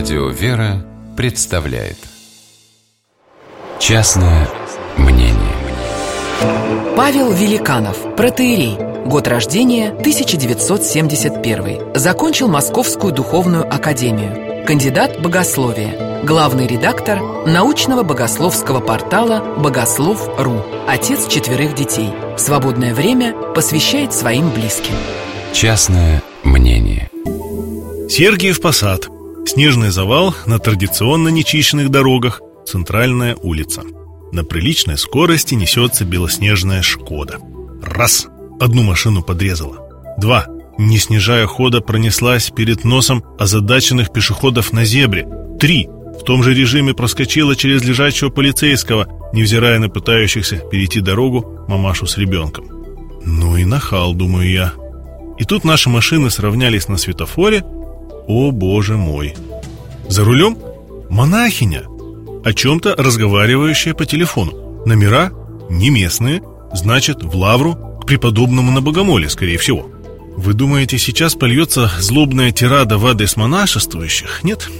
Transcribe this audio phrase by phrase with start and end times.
[0.00, 0.82] Радио «Вера»
[1.14, 1.98] представляет.
[3.78, 4.48] Частное
[4.96, 5.36] мнение.
[6.96, 8.78] Павел Великанов, протеерей.
[9.04, 14.64] Год рождения 1971 Закончил Московскую духовную академию.
[14.64, 16.22] Кандидат богословия.
[16.24, 22.08] Главный редактор научного богословского портала «Богослов.ру» Отец четверых детей.
[22.38, 24.94] В свободное время посвящает своим близким.
[25.52, 27.10] Частное мнение.
[28.08, 29.10] Сергиев Посад
[29.46, 33.82] Снежный завал на традиционно нечищенных дорогах Центральная улица.
[34.32, 37.38] На приличной скорости несется белоснежная «Шкода»
[37.82, 38.28] Раз!
[38.60, 39.88] Одну машину подрезала.
[40.18, 40.46] Два!
[40.78, 45.26] Не снижая хода пронеслась перед носом озадаченных пешеходов на зебре.
[45.58, 45.88] Три!
[46.18, 52.18] В том же режиме проскочила через лежачего полицейского Невзирая на пытающихся перейти дорогу мамашу с
[52.18, 52.66] ребенком.
[53.24, 54.72] Ну и нахал, думаю я.
[55.38, 57.64] И тут наши машины сравнялись на светофоре
[58.30, 59.34] о, боже мой!
[60.08, 60.56] За рулем
[61.08, 61.82] монахиня,
[62.44, 64.84] о чем-то разговаривающая по телефону.
[64.86, 65.32] Номера
[65.68, 66.40] не местные,
[66.72, 69.90] значит, в лавру к преподобному на богомоле, скорее всего.
[70.36, 74.44] Вы думаете, сейчас польется злобная тирада в адрес монашествующих?
[74.44, 74.70] Нет.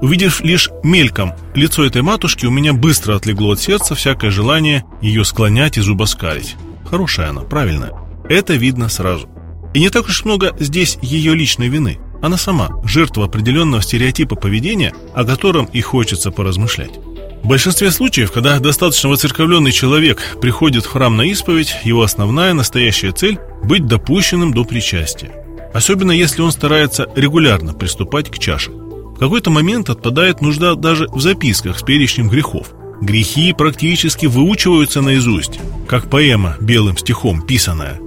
[0.00, 5.24] Увидев лишь мельком лицо этой матушки, у меня быстро отлегло от сердца всякое желание ее
[5.24, 6.56] склонять и зубоскалить.
[6.90, 7.92] Хорошая она, правильная.
[8.28, 9.28] Это видно сразу.
[9.72, 14.94] И не так уж много здесь ее личной вины– она сама жертва определенного стереотипа поведения,
[15.14, 16.98] о котором и хочется поразмышлять.
[17.42, 23.10] В большинстве случаев, когда достаточно воцерковленный человек приходит в храм на исповедь, его основная настоящая
[23.10, 25.32] цель– быть допущенным до причастия.
[25.74, 28.70] Особенно если он старается регулярно приступать к чаше.
[28.70, 32.68] В какой-то момент отпадает нужда даже в записках с перечнем грехов.
[33.00, 37.98] Грехи практически выучиваются наизусть, как поэма белым стихом писанная.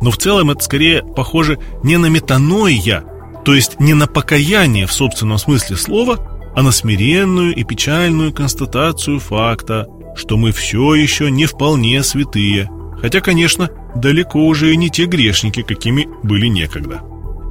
[0.00, 3.04] Но в целом это скорее похоже не на метаноия,
[3.44, 9.20] то есть не на покаяние в собственном смысле слова, а на смиренную и печальную констатацию
[9.20, 9.86] факта,
[10.16, 12.68] что мы все еще не вполне святые,
[13.00, 17.00] хотя, конечно, далеко уже и не те грешники, какими были некогда.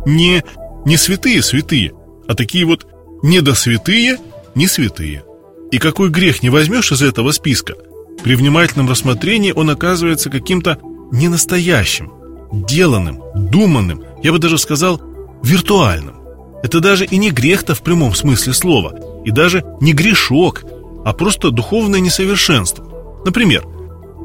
[0.05, 0.44] Не,
[0.85, 1.94] не святые-святые,
[2.28, 2.85] а такие вот
[3.23, 4.17] недосвятые,
[4.55, 5.23] не святые.
[5.72, 7.75] И какой грех не возьмешь из этого списка,
[8.23, 10.78] при внимательном рассмотрении он оказывается каким-то
[11.11, 12.11] ненастоящим,
[12.51, 15.01] деланным, думанным, я бы даже сказал,
[15.44, 16.16] виртуальным.
[16.63, 18.95] Это даже и не грех-то в прямом смысле слова,
[19.25, 20.63] и даже не грешок,
[21.05, 22.85] а просто духовное несовершенство.
[23.25, 23.66] Например,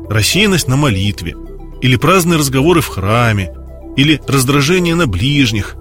[0.08, 1.34] рассеянность на молитве,
[1.80, 3.54] или праздные разговоры в храме,
[3.96, 5.76] или раздражение на ближних.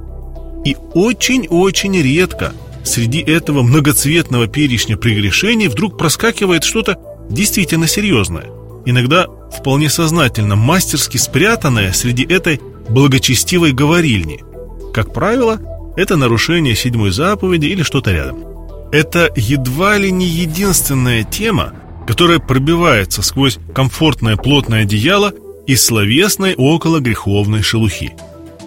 [0.66, 7.00] И очень-очень редко среди этого многоцветного перечня прегрешений вдруг проскакивает что-то
[7.30, 8.50] действительно серьезное.
[8.86, 9.28] Иногда
[9.58, 14.44] вполне сознательно, мастерски спрятанное среди этой благочестивой говорильни–
[14.94, 15.60] как правило,
[15.98, 18.46] это нарушение седьмой заповеди или что-то рядом.
[18.92, 21.74] Это едва ли не единственная тема,
[22.08, 25.34] которая пробивается сквозь комфортное плотное одеяло
[25.66, 28.14] из словесной около греховной шелухи.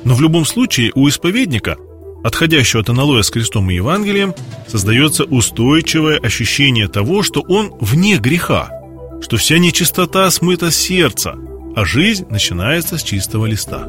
[0.05, 1.77] Но в любом случае у исповедника,
[2.25, 4.35] отходящего от аналоя с крестом и Евангелием,
[4.67, 8.71] создается устойчивое ощущение того, что он вне греха,
[9.23, 11.37] что вся нечистота смыта с сердца,
[11.77, 13.89] а жизнь начинается с чистого листа.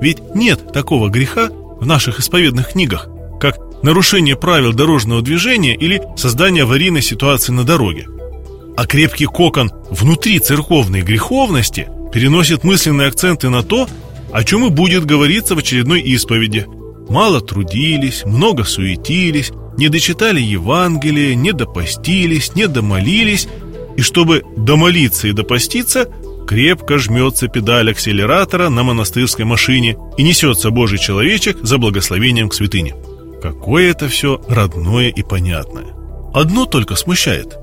[0.00, 1.50] Ведь нет такого греха,
[1.80, 3.08] в наших исповедных книгах,
[3.40, 8.06] как нарушение правил дорожного движения или создание аварийной ситуации на дороге.
[8.76, 13.88] А крепкий кокон внутри церковной греховности переносит мысленные акценты на то,
[14.32, 16.66] о чем и будет говориться в очередной исповеди.
[17.08, 23.48] Мало трудились, много суетились, не дочитали Евангелие, не допостились, не домолились,
[23.96, 26.08] и чтобы домолиться и допоститься,
[26.46, 32.94] крепко жмется педаль акселератора на монастырской машине и несется Божий человечек за благословением к святыне.
[33.42, 35.86] Какое это все родное и понятное.
[36.32, 37.56] Одно только смущает.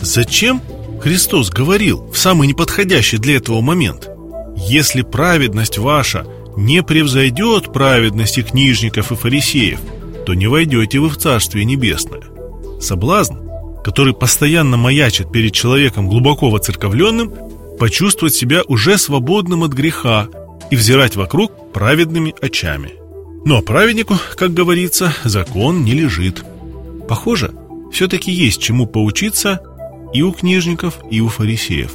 [0.00, 0.60] Зачем
[1.00, 4.08] Христос говорил в самый неподходящий для этого момент?
[4.56, 9.80] Если праведность ваша не превзойдет праведности книжников и фарисеев,
[10.26, 12.22] то не войдете вы в Царствие Небесное.
[12.80, 13.36] Соблазн,
[13.84, 17.32] который постоянно маячит перед человеком глубоко воцерковленным,
[17.78, 20.28] почувствовать себя уже свободным от греха
[20.70, 22.92] и взирать вокруг праведными очами.
[23.44, 26.44] Но праведнику, как говорится, закон не лежит.
[27.08, 27.52] Похоже,
[27.92, 29.62] все-таки есть чему поучиться
[30.12, 31.92] и у книжников, и у фарисеев.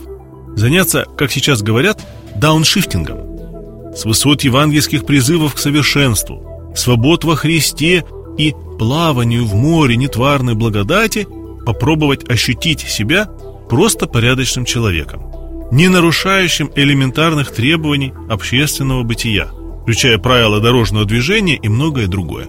[0.55, 2.05] Заняться, как сейчас говорят,
[2.35, 3.93] дауншифтингом.
[3.95, 8.05] С высот евангельских призывов к совершенству, свобод во Христе
[8.37, 11.27] и плаванию в море нетварной благодати
[11.65, 13.29] попробовать ощутить себя
[13.69, 15.42] просто порядочным человеком
[15.73, 19.47] не нарушающим элементарных требований общественного бытия,
[19.81, 22.47] включая правила дорожного движения и многое другое.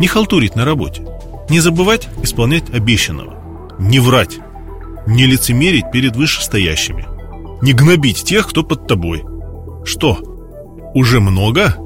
[0.00, 1.06] Не халтурить на работе,
[1.48, 3.76] Не забывать исполнять обещанного.
[3.78, 4.40] Не врать.
[5.06, 7.06] Не лицемерить перед вышестоящими.
[7.62, 9.22] Не гнобить тех, кто под тобой.
[9.84, 10.18] Что?
[10.92, 11.76] Уже много?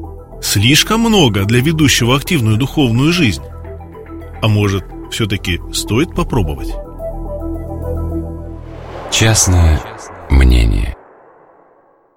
[0.41, 3.43] Слишком много для ведущего активную духовную жизнь.
[4.41, 6.71] А может, все-таки стоит попробовать?
[9.11, 9.79] Частное
[10.31, 10.80] мнение.